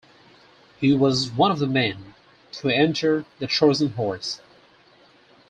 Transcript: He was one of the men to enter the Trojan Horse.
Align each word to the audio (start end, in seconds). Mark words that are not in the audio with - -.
He 0.79 0.95
was 0.95 1.29
one 1.29 1.51
of 1.51 1.59
the 1.59 1.67
men 1.67 2.15
to 2.53 2.69
enter 2.69 3.23
the 3.37 3.45
Trojan 3.45 3.89
Horse. 3.89 4.41